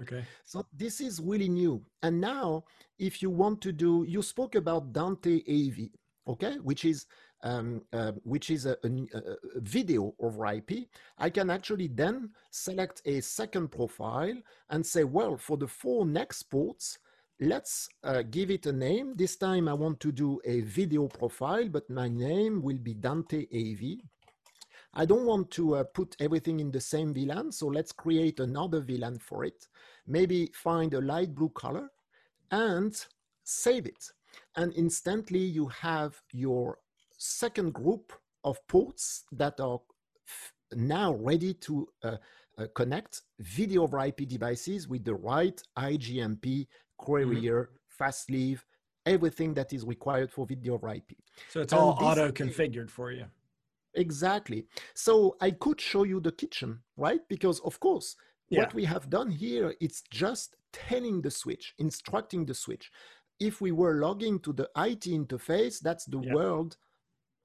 Okay. 0.00 0.24
So 0.44 0.64
this 0.72 1.00
is 1.00 1.20
really 1.20 1.48
new. 1.48 1.84
And 2.02 2.20
now, 2.20 2.64
if 2.98 3.20
you 3.22 3.30
want 3.30 3.60
to 3.62 3.72
do, 3.72 4.04
you 4.06 4.22
spoke 4.22 4.54
about 4.54 4.92
Dante 4.92 5.42
AV, 5.48 5.88
okay, 6.28 6.56
which 6.62 6.84
is 6.84 7.06
um, 7.42 7.82
uh, 7.92 8.12
which 8.24 8.50
is 8.50 8.66
a, 8.66 8.76
a, 8.82 8.88
a, 9.16 9.36
video 9.60 10.12
over 10.18 10.46
IP, 10.46 10.88
I 11.18 11.30
can 11.30 11.50
actually 11.50 11.88
then 11.88 12.30
select 12.50 13.00
a 13.04 13.20
second 13.20 13.68
profile 13.68 14.34
and 14.70 14.84
say, 14.84 15.04
well, 15.04 15.36
for 15.36 15.56
the 15.56 15.68
four 15.68 16.04
next 16.04 16.44
ports, 16.44 16.98
let's 17.40 17.88
uh, 18.02 18.22
give 18.28 18.50
it 18.50 18.66
a 18.66 18.72
name. 18.72 19.14
This 19.14 19.36
time 19.36 19.68
I 19.68 19.74
want 19.74 20.00
to 20.00 20.12
do 20.12 20.40
a 20.44 20.62
video 20.62 21.06
profile, 21.06 21.68
but 21.68 21.88
my 21.88 22.08
name 22.08 22.60
will 22.60 22.78
be 22.78 22.94
Dante 22.94 23.46
AV. 23.54 24.00
I 24.94 25.04
don't 25.04 25.26
want 25.26 25.50
to 25.52 25.76
uh, 25.76 25.84
put 25.84 26.16
everything 26.20 26.60
in 26.60 26.70
the 26.70 26.80
same 26.80 27.14
VLAN, 27.14 27.52
so 27.52 27.66
let's 27.66 27.92
create 27.92 28.40
another 28.40 28.80
VLAN 28.80 29.20
for 29.20 29.44
it. 29.44 29.68
Maybe 30.06 30.50
find 30.54 30.94
a 30.94 31.00
light 31.00 31.34
blue 31.34 31.50
color 31.50 31.90
and 32.50 32.94
save 33.44 33.86
it. 33.86 34.10
And 34.56 34.72
instantly 34.74 35.40
you 35.40 35.68
have 35.68 36.20
your 36.32 36.78
second 37.16 37.74
group 37.74 38.12
of 38.44 38.66
ports 38.68 39.24
that 39.32 39.60
are 39.60 39.80
now 40.74 41.14
ready 41.14 41.54
to 41.54 41.88
uh, 42.02 42.16
uh, 42.58 42.66
connect 42.74 43.22
video 43.38 43.82
over 43.82 44.00
IP 44.04 44.28
devices 44.28 44.88
with 44.88 45.04
the 45.04 45.14
right 45.14 45.60
IGMP, 45.78 46.66
Querier, 47.00 47.64
mm-hmm. 47.64 47.74
fast 47.88 48.30
leave, 48.30 48.64
everything 49.06 49.54
that 49.54 49.72
is 49.72 49.84
required 49.84 50.30
for 50.30 50.46
video 50.46 50.74
over 50.74 50.88
IP. 50.92 51.12
So 51.50 51.60
it's 51.60 51.72
and 51.72 51.80
all 51.80 51.98
auto 52.00 52.30
configured 52.30 52.90
for 52.90 53.12
you. 53.12 53.26
Exactly. 53.94 54.66
So 54.94 55.36
I 55.40 55.52
could 55.52 55.80
show 55.80 56.04
you 56.04 56.20
the 56.20 56.32
kitchen, 56.32 56.80
right? 56.96 57.20
Because 57.28 57.60
of 57.60 57.80
course, 57.80 58.16
yeah. 58.48 58.60
what 58.60 58.74
we 58.74 58.84
have 58.84 59.10
done 59.10 59.30
here, 59.30 59.74
it's 59.80 60.02
just 60.10 60.56
telling 60.72 61.22
the 61.22 61.30
switch, 61.30 61.74
instructing 61.78 62.44
the 62.44 62.54
switch. 62.54 62.90
If 63.40 63.60
we 63.60 63.72
were 63.72 64.00
logging 64.00 64.40
to 64.40 64.52
the 64.52 64.68
IT 64.76 65.04
interface, 65.04 65.80
that's 65.80 66.04
the 66.04 66.20
yep. 66.20 66.34
world 66.34 66.76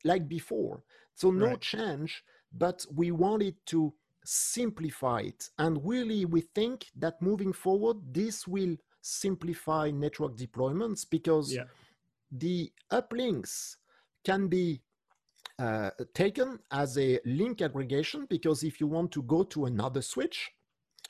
like 0.03 0.27
before. 0.27 0.83
So 1.15 1.31
no 1.31 1.47
right. 1.47 1.61
change, 1.61 2.23
but 2.51 2.85
we 2.93 3.11
wanted 3.11 3.55
to 3.67 3.93
simplify 4.25 5.21
it. 5.21 5.49
And 5.57 5.79
really, 5.83 6.25
we 6.25 6.41
think 6.41 6.87
that 6.95 7.21
moving 7.21 7.53
forward, 7.53 7.97
this 8.11 8.47
will 8.47 8.75
simplify 9.01 9.91
network 9.91 10.37
deployments 10.37 11.05
because 11.09 11.53
yeah. 11.53 11.63
the 12.31 12.71
uplinks 12.91 13.75
can 14.23 14.47
be 14.47 14.81
uh, 15.59 15.91
taken 16.13 16.59
as 16.71 16.97
a 16.97 17.19
link 17.25 17.61
aggregation 17.61 18.25
because 18.29 18.63
if 18.63 18.79
you 18.79 18.87
want 18.87 19.11
to 19.11 19.21
go 19.23 19.43
to 19.43 19.65
another 19.65 20.01
switch, 20.01 20.51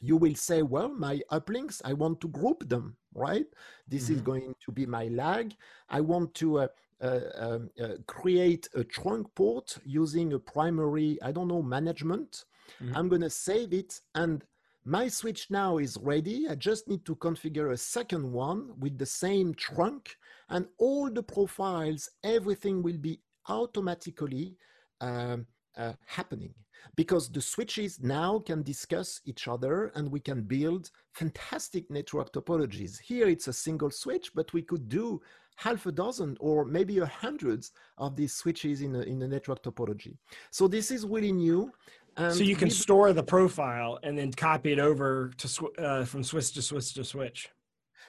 you 0.02 0.18
will 0.18 0.36
say, 0.36 0.62
well, 0.62 0.90
my 0.90 1.22
uplinks, 1.32 1.82
I 1.86 1.94
want 1.94 2.20
to 2.22 2.28
group 2.28 2.68
them, 2.68 2.98
right? 3.14 3.46
This 3.88 4.06
mm-hmm. 4.06 4.14
is 4.16 4.22
going 4.22 4.56
to 4.66 4.72
be 4.72 4.86
my 4.86 5.08
lag. 5.08 5.56
I 5.90 6.02
want 6.02 6.34
to 6.36 6.60
uh, 6.60 6.68
uh, 7.02 7.20
um, 7.36 7.70
uh, 7.82 7.96
create 8.06 8.68
a 8.76 8.84
trunk 8.84 9.28
port 9.36 9.78
using 9.86 10.34
a 10.34 10.40
primary, 10.40 11.18
I 11.22 11.32
don't 11.32 11.48
know, 11.48 11.62
management. 11.62 12.46
Mm-hmm. 12.82 12.98
I'm 12.98 13.10
going 13.10 13.22
to 13.22 13.30
save 13.30 13.74
it 13.74 14.02
and 14.16 14.44
my 14.86 15.08
switch 15.08 15.50
now 15.50 15.78
is 15.78 15.98
ready. 16.02 16.48
I 16.50 16.56
just 16.56 16.90
need 16.90 17.06
to 17.06 17.16
configure 17.16 17.72
a 17.72 17.78
second 17.78 18.30
one 18.30 18.74
with 18.80 18.98
the 18.98 19.06
same 19.06 19.54
trunk 19.54 20.18
and 20.50 20.68
all 20.78 21.10
the 21.10 21.24
profiles, 21.24 22.10
everything 22.24 22.84
will 22.84 22.98
be 22.98 23.20
automatically 23.48 24.56
um, 25.02 25.46
uh, 25.78 25.94
happening 26.06 26.54
because 26.96 27.30
the 27.30 27.42
switches 27.42 28.00
now 28.02 28.40
can 28.40 28.62
discuss 28.62 29.22
each 29.26 29.48
other 29.48 29.92
and 29.96 30.12
we 30.12 30.20
can 30.20 30.42
build 30.42 30.92
fantastic 31.14 31.90
network 31.90 32.32
topologies. 32.34 33.00
Here 33.00 33.28
it's 33.28 33.48
a 33.48 33.54
single 33.54 33.90
switch, 33.90 34.34
but 34.36 34.52
we 34.54 34.62
could 34.62 34.90
do 34.90 35.22
half 35.56 35.86
a 35.86 35.92
dozen 35.92 36.36
or 36.40 36.66
maybe 36.66 36.98
a 37.00 37.06
hundreds 37.06 37.72
of 37.98 38.16
these 38.16 38.34
switches 38.34 38.82
in 38.82 38.96
a, 38.96 39.02
in 39.02 39.22
a 39.22 39.28
network 39.28 39.64
topology. 39.64 40.18
So 40.52 40.68
this 40.68 40.92
is 40.92 41.06
really 41.06 41.32
new. 41.32 41.72
And 42.18 42.34
so 42.34 42.44
you 42.44 42.56
can 42.56 42.70
store 42.70 43.12
the 43.14 43.24
profile 43.24 44.00
and 44.04 44.18
then 44.18 44.32
copy 44.32 44.72
it 44.72 44.80
over 44.80 45.32
to 45.38 45.72
uh, 45.80 46.06
from 46.06 46.24
switch 46.24 46.54
to 46.54 46.62
switch 46.62 46.94
to 46.94 47.04
switch. 47.04 47.50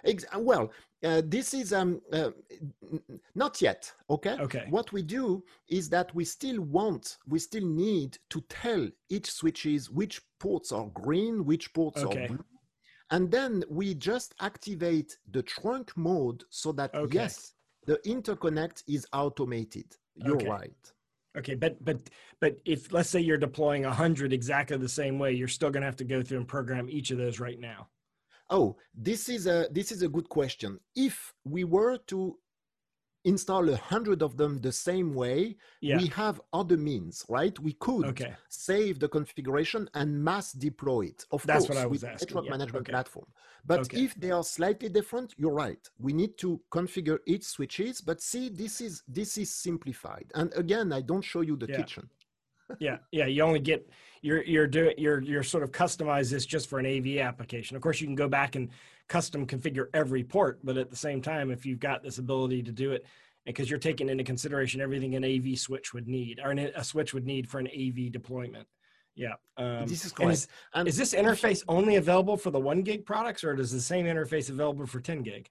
Ex- 0.05 0.25
well, 0.39 0.71
uh, 1.05 1.23
this 1.25 1.55
is 1.55 1.73
um, 1.73 2.01
uh, 2.13 2.31
not 3.35 3.61
yet. 3.61 3.93
Okay. 4.11 4.37
Okay. 4.41 4.67
What 4.71 4.93
we 4.93 5.03
do 5.03 5.45
is 5.69 5.89
that 5.91 6.15
we 6.15 6.25
still 6.25 6.61
want, 6.63 7.19
we 7.29 7.39
still 7.39 7.67
need 7.67 8.19
to 8.31 8.41
tell 8.49 8.89
each 9.11 9.31
switches 9.31 9.91
which 9.91 10.21
ports 10.41 10.73
are 10.73 10.87
green, 10.95 11.45
which 11.45 11.73
ports 11.75 12.03
okay. 12.03 12.25
are 12.25 12.29
blue, 12.29 12.45
and 13.11 13.31
then 13.31 13.65
we 13.69 13.95
just 13.95 14.35
activate 14.41 15.19
the 15.31 15.43
trunk 15.43 15.97
mode 15.97 16.45
so 16.51 16.73
that 16.73 16.95
okay. 16.95 17.15
yes, 17.15 17.53
the 17.87 17.99
interconnect 18.07 18.83
is 18.89 19.07
automated. 19.13 19.97
You're 20.17 20.37
okay. 20.37 20.49
right. 20.49 20.93
Okay, 21.37 21.55
but 21.55 21.85
but 21.85 21.99
but 22.41 22.59
if 22.65 22.93
let's 22.93 23.11
say 23.11 23.21
you're 23.21 23.37
deploying 23.37 23.85
a 23.85 23.93
hundred 23.93 24.33
exactly 24.33 24.77
the 24.77 24.89
same 24.89 25.19
way, 25.19 25.33
you're 25.33 25.49
still 25.49 25.71
going 25.71 25.81
to 25.83 25.87
have 25.87 25.97
to 25.97 26.05
go 26.05 26.23
through 26.23 26.39
and 26.39 26.49
program 26.49 26.89
each 26.89 27.11
of 27.11 27.19
those 27.19 27.41
right 27.41 27.59
now. 27.59 27.89
Oh, 28.51 28.77
this 28.95 29.29
is 29.29 29.47
a 29.47 29.69
this 29.71 29.91
is 29.91 30.03
a 30.03 30.09
good 30.09 30.29
question. 30.29 30.79
If 30.95 31.35
we 31.45 31.65
were 31.65 31.99
to 32.09 32.37
install 33.25 33.69
a 33.71 33.77
hundred 33.77 34.23
of 34.23 34.37
them 34.37 34.61
the 34.61 34.71
same 34.73 35.15
way, 35.15 35.57
yeah. 35.81 35.97
we 35.97 36.09
have 36.09 36.41
other 36.53 36.77
means, 36.77 37.25
right? 37.29 37.59
We 37.59 37.73
could 37.73 38.07
okay. 38.07 38.35
save 38.51 38.99
the 38.99 39.09
configuration 39.09 39.89
and 39.95 40.23
mass 40.23 40.53
deploy 40.53 41.07
it. 41.07 41.25
Of 41.31 41.43
That's 41.47 41.67
course, 41.67 41.87
with 41.87 42.05
asking. 42.05 42.27
network 42.27 42.45
yeah. 42.45 42.51
management 42.51 42.87
okay. 42.87 42.93
platform. 42.93 43.27
But 43.65 43.81
okay. 43.81 44.05
if 44.05 44.15
they 44.17 44.31
are 44.31 44.45
slightly 44.45 44.91
different, 44.91 45.35
you're 45.39 45.55
right. 45.55 45.89
We 45.99 46.13
need 46.13 46.37
to 46.39 46.61
configure 46.71 47.19
each 47.27 47.45
switches. 47.45 48.03
But 48.03 48.21
see, 48.21 48.51
this 48.51 48.81
is 48.81 49.03
this 49.09 49.39
is 49.39 49.51
simplified. 49.55 50.31
And 50.35 50.53
again, 50.55 50.93
I 50.93 51.01
don't 51.01 51.25
show 51.25 51.41
you 51.41 51.57
the 51.57 51.67
yeah. 51.67 51.77
kitchen. 51.79 52.11
Yeah, 52.79 52.99
yeah. 53.13 53.27
You 53.27 53.43
only 53.43 53.61
get 53.61 53.89
you're 54.23 54.43
you're 54.43 54.67
doing 54.67 54.95
you're 54.99 55.21
you're 55.21 55.43
sort 55.43 55.63
of 55.63 55.73
customize 55.73 56.31
this 56.31 56.47
just 56.47 56.69
for 56.69 56.79
an 56.79 56.87
AV 56.87 57.19
application. 57.19 57.77
Of 57.77 57.83
course, 57.83 58.01
you 58.01 58.07
can 58.07 58.15
go 58.15 58.29
back 58.29 58.57
and 58.57 58.71
custom 59.09 59.47
configure 59.47 59.87
every 59.95 60.25
port, 60.25 60.61
but 60.65 60.77
at 60.77 60.91
the 60.91 60.97
same 60.97 61.21
time, 61.21 61.51
if 61.51 61.67
you've 61.67 61.81
got 61.81 62.03
this 62.03 62.19
ability 62.19 62.63
to 62.63 62.73
do 62.73 62.93
it, 62.93 63.05
because 63.45 63.69
you're 63.69 63.79
taking 63.79 64.09
into 64.09 64.25
consideration 64.25 64.81
everything 64.81 65.15
an 65.15 65.25
AV 65.25 65.59
switch 65.59 65.93
would 65.93 66.09
need, 66.09 66.41
or 66.43 66.53
a 66.53 66.85
switch 66.85 67.13
would 67.13 67.27
need 67.27 67.49
for 67.49 67.59
an 67.59 67.69
AV 67.69 68.11
deployment. 68.11 68.67
Yeah, 69.15 69.35
um, 69.59 69.87
this 69.87 70.05
is. 70.05 70.13
Is, 70.21 70.49
is 70.87 70.97
this 70.97 71.15
interface 71.15 71.63
only 71.69 71.97
available 71.97 72.37
for 72.37 72.51
the 72.51 72.59
one 72.59 72.83
gig 72.83 73.07
products, 73.07 73.45
or 73.45 73.55
is 73.59 73.71
the 73.71 73.81
same 73.81 74.07
interface 74.07 74.49
available 74.49 74.87
for 74.87 75.01
10 75.01 75.23
gig? 75.23 75.49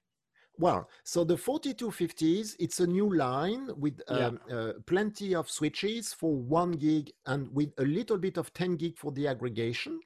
Well, 0.58 0.88
so 1.02 1.24
the 1.24 1.34
4250s, 1.34 2.54
it's 2.60 2.78
a 2.80 2.86
new 2.86 3.12
line 3.14 3.70
with 3.76 4.00
um, 4.08 4.38
yeah. 4.48 4.56
uh, 4.56 4.72
plenty 4.86 5.34
of 5.34 5.50
switches 5.50 6.12
for 6.12 6.34
one 6.34 6.72
gig 6.72 7.10
and 7.26 7.52
with 7.52 7.72
a 7.78 7.84
little 7.84 8.18
bit 8.18 8.36
of 8.36 8.52
10 8.52 8.76
gig 8.76 8.96
for 8.96 9.10
the 9.10 9.26
aggregation. 9.26 10.00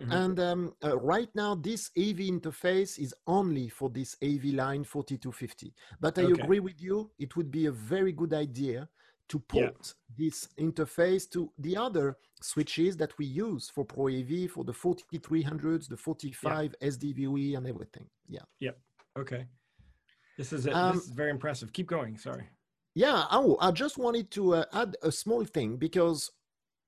Mm-hmm. 0.00 0.12
And 0.12 0.40
um, 0.40 0.74
uh, 0.84 0.98
right 0.98 1.28
now, 1.34 1.54
this 1.54 1.90
AV 1.98 2.18
interface 2.18 2.98
is 2.98 3.14
only 3.26 3.68
for 3.68 3.88
this 3.88 4.16
AV 4.22 4.44
line 4.54 4.84
4250. 4.84 5.72
But 6.00 6.18
I 6.18 6.24
okay. 6.24 6.42
agree 6.42 6.60
with 6.60 6.80
you, 6.82 7.10
it 7.18 7.34
would 7.36 7.50
be 7.50 7.66
a 7.66 7.72
very 7.72 8.12
good 8.12 8.34
idea 8.34 8.88
to 9.28 9.38
put 9.38 9.60
yeah. 9.60 9.70
this 10.18 10.48
interface 10.58 11.30
to 11.30 11.50
the 11.58 11.76
other 11.76 12.18
switches 12.42 12.96
that 12.98 13.16
we 13.18 13.24
use 13.24 13.70
for 13.70 13.84
Pro 13.84 14.08
AV, 14.08 14.50
for 14.50 14.64
the 14.64 14.72
4300s, 14.72 15.88
the 15.88 15.96
45 15.96 16.74
yeah. 16.78 16.88
SDVoE, 16.88 17.56
and 17.56 17.66
everything. 17.66 18.06
Yeah. 18.28 18.42
Yep. 18.60 18.78
Okay. 19.18 19.46
This 20.36 20.52
is, 20.52 20.66
a, 20.66 20.76
um, 20.76 20.96
this 20.96 21.04
is 21.04 21.10
very 21.10 21.30
impressive. 21.30 21.72
Keep 21.72 21.88
going. 21.88 22.18
Sorry. 22.18 22.44
Yeah. 22.94 23.24
Oh, 23.30 23.56
I 23.60 23.70
just 23.70 23.98
wanted 23.98 24.30
to 24.32 24.54
uh, 24.54 24.64
add 24.72 24.96
a 25.02 25.10
small 25.12 25.44
thing 25.44 25.76
because 25.76 26.30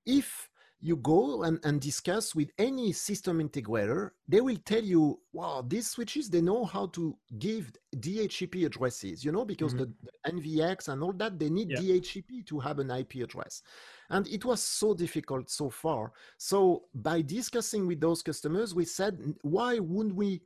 if 0.04 0.48
you 0.80 0.96
go 0.96 1.42
and, 1.42 1.58
and 1.64 1.80
discuss 1.80 2.34
with 2.34 2.50
any 2.58 2.92
system 2.92 3.40
integrator, 3.40 4.10
they 4.28 4.40
will 4.40 4.58
tell 4.64 4.82
you, 4.82 5.18
wow, 5.32 5.64
these 5.66 5.88
switches, 5.88 6.28
they 6.28 6.42
know 6.42 6.64
how 6.64 6.86
to 6.88 7.16
give 7.38 7.72
DHCP 7.96 8.66
addresses, 8.66 9.24
you 9.24 9.32
know, 9.32 9.44
because 9.44 9.74
mm-hmm. 9.74 9.90
the, 10.24 10.32
NVX 10.32 10.88
and 10.88 11.02
all 11.02 11.12
that, 11.14 11.38
they 11.38 11.48
need 11.48 11.70
yeah. 11.70 11.78
DHCP 11.78 12.46
to 12.46 12.60
have 12.60 12.78
an 12.78 12.90
IP 12.90 13.16
address. 13.16 13.62
And 14.10 14.28
it 14.28 14.44
was 14.44 14.62
so 14.62 14.92
difficult 14.92 15.50
so 15.50 15.70
far. 15.70 16.12
So 16.36 16.84
by 16.94 17.22
discussing 17.22 17.86
with 17.86 18.00
those 18.00 18.22
customers, 18.22 18.74
we 18.74 18.84
said, 18.84 19.18
why 19.42 19.78
wouldn't 19.78 20.14
we 20.14 20.42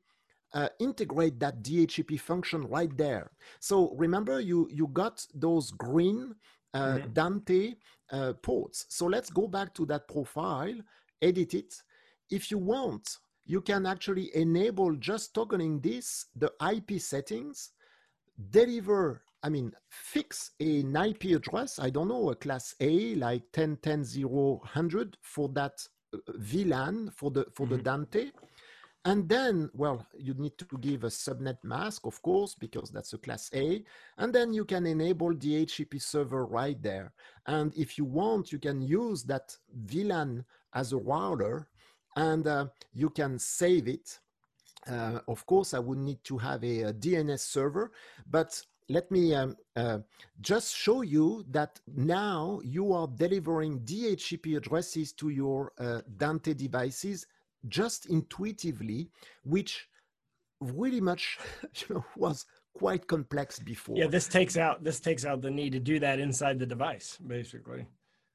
uh, 0.52 0.68
integrate 0.78 1.38
that 1.40 1.62
DHCP 1.62 2.20
function 2.20 2.66
right 2.66 2.94
there. 2.96 3.30
So 3.60 3.94
remember, 3.96 4.40
you 4.40 4.68
you 4.70 4.88
got 4.88 5.26
those 5.34 5.70
green 5.70 6.34
uh, 6.74 6.78
mm-hmm. 6.78 7.12
Dante 7.12 7.74
uh, 8.12 8.32
ports. 8.42 8.86
So 8.88 9.06
let's 9.06 9.30
go 9.30 9.46
back 9.46 9.74
to 9.74 9.86
that 9.86 10.08
profile, 10.08 10.74
edit 11.22 11.54
it. 11.54 11.74
If 12.30 12.50
you 12.50 12.58
want, 12.58 13.18
you 13.44 13.60
can 13.60 13.86
actually 13.86 14.34
enable 14.36 14.94
just 14.96 15.34
toggling 15.34 15.80
this, 15.80 16.26
the 16.36 16.52
IP 16.72 17.00
settings, 17.00 17.70
deliver, 18.50 19.22
I 19.42 19.48
mean, 19.48 19.72
fix 19.88 20.52
an 20.60 20.94
IP 20.94 21.36
address, 21.36 21.78
I 21.78 21.90
don't 21.90 22.08
know, 22.08 22.30
a 22.30 22.36
class 22.36 22.74
A 22.80 23.14
like 23.16 23.42
10.10.0.100 23.52 25.14
for 25.22 25.48
that 25.50 25.72
uh, 26.14 26.18
VLAN 26.38 27.12
for 27.14 27.30
the 27.30 27.46
for 27.52 27.66
mm-hmm. 27.66 27.76
the 27.76 27.82
Dante 27.82 28.30
and 29.04 29.28
then, 29.28 29.70
well, 29.72 30.06
you 30.18 30.34
need 30.34 30.58
to 30.58 30.66
give 30.78 31.04
a 31.04 31.08
subnet 31.08 31.56
mask, 31.62 32.04
of 32.04 32.20
course, 32.20 32.54
because 32.54 32.90
that's 32.90 33.14
a 33.14 33.18
class 33.18 33.50
A. 33.54 33.82
And 34.18 34.32
then 34.32 34.52
you 34.52 34.66
can 34.66 34.84
enable 34.84 35.30
the 35.30 35.64
DHCP 35.64 36.02
server 36.02 36.44
right 36.44 36.80
there. 36.82 37.12
And 37.46 37.74
if 37.76 37.96
you 37.96 38.04
want, 38.04 38.52
you 38.52 38.58
can 38.58 38.82
use 38.82 39.22
that 39.24 39.56
VLAN 39.86 40.44
as 40.74 40.92
a 40.92 40.98
router 40.98 41.66
and 42.16 42.46
uh, 42.46 42.66
you 42.92 43.08
can 43.08 43.38
save 43.38 43.88
it. 43.88 44.18
Uh, 44.86 45.20
of 45.28 45.46
course, 45.46 45.72
I 45.72 45.78
would 45.78 45.98
need 45.98 46.22
to 46.24 46.36
have 46.36 46.62
a, 46.62 46.82
a 46.82 46.92
DNS 46.92 47.40
server, 47.40 47.92
but 48.30 48.62
let 48.90 49.10
me 49.10 49.34
um, 49.34 49.56
uh, 49.76 49.98
just 50.40 50.74
show 50.74 51.02
you 51.02 51.44
that 51.50 51.80
now 51.94 52.60
you 52.64 52.92
are 52.92 53.06
delivering 53.06 53.80
DHCP 53.80 54.56
addresses 54.56 55.12
to 55.12 55.28
your 55.28 55.72
uh, 55.78 56.00
Dante 56.16 56.54
devices 56.54 57.26
just 57.68 58.06
intuitively, 58.06 59.08
which 59.44 59.88
really 60.60 61.00
much 61.00 61.38
you 61.88 61.94
know, 61.94 62.04
was 62.16 62.44
quite 62.74 63.06
complex 63.06 63.58
before. 63.58 63.96
Yeah, 63.96 64.06
this 64.06 64.28
takes 64.28 64.56
out 64.56 64.84
this 64.84 65.00
takes 65.00 65.24
out 65.24 65.42
the 65.42 65.50
need 65.50 65.72
to 65.72 65.80
do 65.80 65.98
that 66.00 66.18
inside 66.20 66.58
the 66.58 66.66
device, 66.66 67.18
basically. 67.26 67.86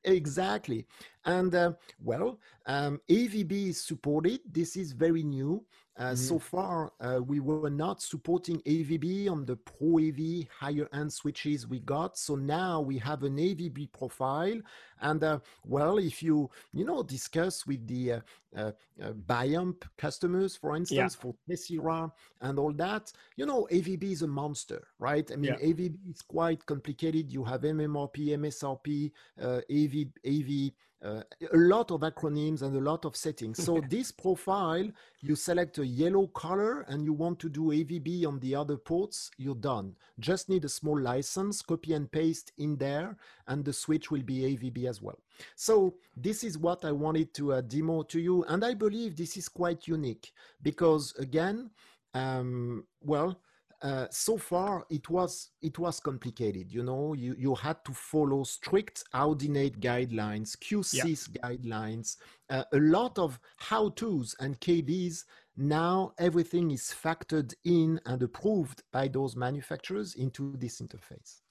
Exactly, 0.03 0.86
and 1.25 1.53
uh, 1.55 1.74
well, 2.03 2.39
um, 2.67 3.00
AVB 3.10 3.70
is 3.70 3.84
supported. 3.84 4.39
This 4.50 4.75
is 4.75 4.91
very 4.91 5.24
new. 5.24 5.65
Uh, 5.97 6.07
mm-hmm. 6.07 6.15
So 6.15 6.39
far, 6.39 6.91
uh, 6.99 7.21
we 7.25 7.39
were 7.39 7.69
not 7.69 8.01
supporting 8.01 8.59
AVB 8.61 9.29
on 9.29 9.45
the 9.45 9.55
Pro 9.55 9.99
AV 9.99 10.45
higher 10.51 10.89
end 10.93 11.11
switches 11.11 11.67
we 11.67 11.79
got. 11.79 12.17
So 12.17 12.35
now 12.35 12.81
we 12.81 12.97
have 12.97 13.23
an 13.23 13.37
AVB 13.37 13.93
profile. 13.93 14.59
And 14.99 15.23
uh, 15.23 15.39
well, 15.63 15.97
if 15.97 16.21
you 16.21 16.49
you 16.73 16.83
know 16.83 17.01
discuss 17.01 17.65
with 17.65 17.87
the 17.87 18.13
uh, 18.13 18.19
uh, 18.57 18.71
uh, 19.01 19.11
Biamp 19.11 19.83
customers, 19.97 20.57
for 20.57 20.75
instance, 20.75 21.15
yeah. 21.15 21.21
for 21.21 21.35
Tesira 21.49 22.11
and 22.41 22.59
all 22.59 22.73
that, 22.73 23.13
you 23.37 23.45
know 23.45 23.65
AVB 23.71 24.03
is 24.03 24.21
a 24.21 24.27
monster, 24.27 24.87
right? 24.99 25.29
I 25.31 25.37
mean, 25.37 25.55
yeah. 25.59 25.67
AVB 25.67 25.97
is 26.09 26.21
quite 26.21 26.65
complicated. 26.65 27.31
You 27.31 27.45
have 27.45 27.61
MMRP, 27.61 28.37
MSRP, 28.37 29.11
AV, 29.39 30.07
AV 30.25 30.73
uh, 31.03 31.21
a 31.53 31.57
lot 31.57 31.91
of 31.91 32.01
acronyms 32.01 32.61
and 32.61 32.75
a 32.75 32.79
lot 32.79 33.05
of 33.05 33.15
settings. 33.15 33.63
So 33.63 33.81
this 33.89 34.11
profile, 34.11 34.89
you 35.21 35.35
select 35.35 35.77
a 35.77 35.85
yellow 35.85 36.27
color 36.27 36.81
and 36.87 37.05
you 37.05 37.13
want 37.13 37.39
to 37.39 37.49
do 37.49 37.65
AVB 37.65 38.25
on 38.25 38.39
the 38.39 38.55
other 38.55 38.77
ports, 38.77 39.31
you're 39.37 39.55
done. 39.55 39.95
Just 40.19 40.49
need 40.49 40.65
a 40.65 40.69
small 40.69 40.99
license, 40.99 41.61
copy 41.61 41.93
and 41.93 42.11
paste 42.11 42.51
in 42.57 42.77
there, 42.77 43.17
and 43.47 43.63
the 43.63 43.73
switch 43.73 44.09
will 44.11 44.23
be 44.23 44.55
AVB 44.55 44.85
as 44.85 45.01
well. 45.01 45.19
So 45.55 45.95
this 46.15 46.43
is 46.43 46.57
what 46.57 46.85
I 46.85 46.91
wanted 46.91 47.33
to 47.35 47.53
uh, 47.53 47.61
demo 47.61 48.03
to 48.03 48.19
you. 48.19 48.43
And 48.45 48.63
I 48.63 48.73
believe 48.73 49.15
this 49.15 49.37
is 49.37 49.49
quite 49.49 49.87
unique 49.87 50.31
because 50.61 51.13
again, 51.17 51.69
um, 52.13 52.85
well, 53.01 53.39
uh, 53.82 54.08
so 54.10 54.38
far 54.38 54.86
it 54.89 55.10
was 55.10 55.51
it 55.62 55.77
was 55.77 56.00
complicated 56.00 56.72
you 56.72 56.84
know 56.84 57.13
you 57.13 57.36
you 57.38 57.55
had 57.55 57.84
to 57.86 57.94
follow 57.94 58.44
strict 58.44 59.03
audinate 59.13 59.79
guidelines 59.79 60.58
QSYS 60.58 61.29
yeah. 61.34 61.50
guidelines 61.50 62.17
uh, 62.50 62.63
a 62.74 62.79
lot 62.79 63.17
of 63.17 63.39
how 63.58 63.89
to's 63.89 64.36
and 64.39 64.60
kbs 64.60 65.24
now 65.58 66.13
everything 66.17 66.72
is 66.72 66.94
factored 67.03 67.53
in 67.63 68.00
and 68.05 68.22
approved 68.24 68.84
by 68.91 69.08
those 69.08 69.36
manufacturers 69.36 70.15
into 70.15 70.55
this 70.58 70.82
interface 70.82 71.41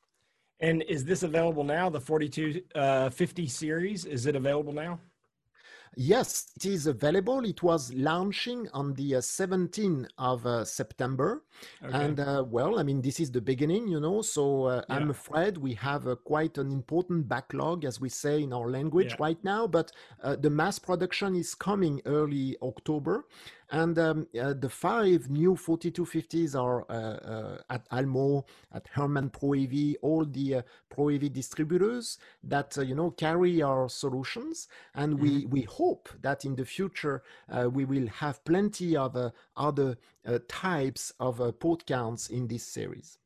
And 0.60 0.82
is 0.88 1.04
this 1.04 1.22
available 1.24 1.64
now? 1.64 1.90
The 1.90 2.00
4250 2.00 3.42
uh, 3.42 3.48
series, 3.48 4.04
is 4.04 4.26
it 4.26 4.36
available 4.36 4.72
now? 4.72 5.00
Yes, 5.96 6.50
it 6.56 6.66
is 6.66 6.86
available. 6.86 7.44
It 7.44 7.62
was 7.62 7.92
launching 7.92 8.68
on 8.72 8.94
the 8.94 9.16
uh, 9.16 9.18
17th 9.18 10.08
of 10.18 10.46
uh, 10.46 10.64
September. 10.64 11.42
Okay. 11.84 11.96
And 11.96 12.20
uh, 12.20 12.44
well, 12.46 12.78
I 12.78 12.82
mean, 12.82 13.00
this 13.00 13.20
is 13.20 13.30
the 13.30 13.40
beginning, 13.40 13.88
you 13.88 14.00
know. 14.00 14.22
So 14.22 14.64
uh, 14.64 14.82
yeah. 14.88 14.96
I'm 14.96 15.10
afraid 15.10 15.56
we 15.56 15.74
have 15.74 16.06
uh, 16.06 16.16
quite 16.16 16.58
an 16.58 16.70
important 16.72 17.28
backlog, 17.28 17.84
as 17.84 18.00
we 18.00 18.08
say 18.08 18.42
in 18.42 18.52
our 18.52 18.70
language 18.70 19.10
yeah. 19.10 19.16
right 19.20 19.44
now. 19.44 19.66
But 19.66 19.92
uh, 20.22 20.36
the 20.36 20.50
mass 20.50 20.78
production 20.78 21.34
is 21.36 21.54
coming 21.54 22.00
early 22.06 22.56
October. 22.62 23.26
And 23.74 23.98
um, 23.98 24.28
uh, 24.40 24.52
the 24.52 24.68
five 24.68 25.28
new 25.28 25.56
4250s 25.56 26.54
are 26.54 26.84
uh, 26.88 26.94
uh, 26.94 27.58
at 27.70 27.84
Almo, 27.90 28.46
at 28.72 28.86
Herman 28.86 29.30
Pro 29.30 29.54
AV, 29.54 29.96
all 30.00 30.24
the 30.24 30.54
uh, 30.54 30.62
Pro 30.88 31.10
AV 31.10 31.32
distributors 31.32 32.18
that 32.44 32.78
uh, 32.78 32.82
you 32.82 32.94
know 32.94 33.10
carry 33.10 33.62
our 33.62 33.88
solutions. 33.88 34.68
And 34.94 35.14
mm-hmm. 35.14 35.22
we 35.24 35.46
we 35.46 35.62
hope 35.62 36.08
that 36.22 36.44
in 36.44 36.54
the 36.54 36.64
future 36.64 37.24
uh, 37.48 37.68
we 37.68 37.84
will 37.84 38.06
have 38.06 38.44
plenty 38.44 38.96
of 38.96 39.16
other 39.56 39.96
types 40.46 41.12
of 41.18 41.58
port 41.58 41.84
counts 41.84 42.28
in 42.28 42.46
this 42.46 42.64
series. 42.64 43.18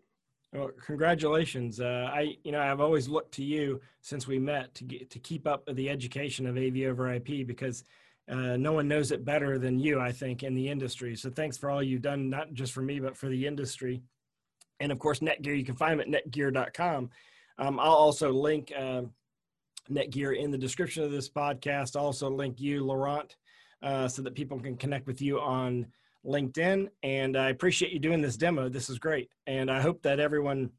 Well, 0.55 0.71
congratulations. 0.83 1.79
Uh, 1.79 2.09
I, 2.11 2.39
you 2.43 2.53
know, 2.53 2.61
I've 2.63 2.81
always 2.81 3.07
looked 3.07 3.33
to 3.33 3.45
you 3.45 3.83
since 4.01 4.27
we 4.27 4.39
met 4.39 4.75
to 4.77 4.85
get, 4.85 5.11
to 5.11 5.19
keep 5.19 5.47
up 5.47 5.69
the 5.71 5.91
education 5.91 6.47
of 6.47 6.57
AV 6.57 6.89
over 6.89 7.13
IP 7.13 7.47
because 7.47 7.85
uh, 8.29 8.57
no 8.57 8.73
one 8.73 8.89
knows 8.89 9.11
it 9.11 9.25
better 9.25 9.59
than 9.59 9.79
you, 9.79 10.01
I 10.01 10.13
think, 10.13 10.43
in 10.43 10.55
the 10.55 10.69
industry. 10.69 11.17
So 11.17 11.31
thanks 11.31 11.57
for 11.57 11.71
all 11.71 11.83
you've 11.83 12.03
done, 12.03 12.29
not 12.29 12.53
just 12.53 12.73
for 12.73 12.83
me, 12.83 13.01
but 13.01 13.17
for 13.17 13.29
the 13.29 13.47
industry. 13.47 14.03
And 14.81 14.93
of 14.93 14.99
course, 14.99 15.21
Netgear, 15.21 15.57
you 15.59 15.65
can 15.65 15.77
find 15.77 15.99
them 15.99 16.15
at 16.15 16.25
netgear.com. 16.27 17.11
Um, 17.59 17.81
I'll 17.81 17.93
also 17.93 18.31
link 18.31 18.73
uh, 18.77 19.03
Netgear 19.91 20.39
in 20.39 20.51
the 20.51 20.59
description 20.59 21.03
of 21.05 21.11
this 21.11 21.29
podcast. 21.29 21.97
I'll 21.97 22.07
also 22.07 22.31
link 22.31 22.61
you, 22.61 22.85
Laurent, 22.85 23.35
uh, 23.83 24.09
so 24.09 24.23
that 24.23 24.35
people 24.35 24.61
can 24.61 24.77
connect 24.77 25.07
with 25.07 25.23
you 25.23 25.41
on 25.41 25.87
LinkedIn. 26.25 26.89
And 27.03 27.37
I 27.37 27.49
appreciate 27.49 27.93
you 27.93 27.99
doing 27.99 28.21
this 28.21 28.37
demo. 28.37 28.69
This 28.69 28.91
is 28.91 28.99
great. 28.99 29.31
And 29.47 29.71
I 29.71 29.81
hope 29.81 30.03
that 30.03 30.21
everyone 30.21 30.71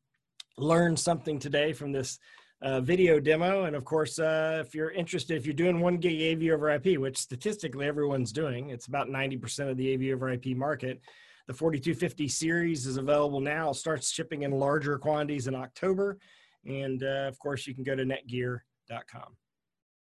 learned 0.57 0.99
something 0.99 1.39
today 1.39 1.73
from 1.73 1.91
this 1.91 2.19
uh, 2.61 2.81
video 2.81 3.19
demo. 3.19 3.65
And 3.65 3.75
of 3.75 3.85
course, 3.85 4.19
uh, 4.19 4.63
if 4.65 4.75
you're 4.75 4.91
interested, 4.91 5.37
if 5.37 5.45
you're 5.45 5.53
doing 5.53 5.79
one 5.79 5.97
gig 5.97 6.43
AV 6.43 6.51
over 6.53 6.69
IP, 6.71 6.99
which 6.99 7.17
statistically 7.17 7.87
everyone's 7.87 8.31
doing, 8.31 8.69
it's 8.69 8.87
about 8.87 9.07
90% 9.07 9.69
of 9.69 9.77
the 9.77 9.93
AV 9.93 10.15
over 10.15 10.29
IP 10.29 10.57
market. 10.57 11.01
The 11.47 11.53
4250 11.53 12.27
series 12.27 12.85
is 12.85 12.97
available 12.97 13.39
now, 13.39 13.71
starts 13.71 14.11
shipping 14.11 14.43
in 14.43 14.51
larger 14.51 14.97
quantities 14.99 15.47
in 15.47 15.55
October. 15.55 16.19
And 16.65 17.01
uh, 17.03 17.27
of 17.27 17.39
course, 17.39 17.65
you 17.65 17.73
can 17.73 17.83
go 17.83 17.95
to 17.95 18.03
netgear.com. 18.03 19.35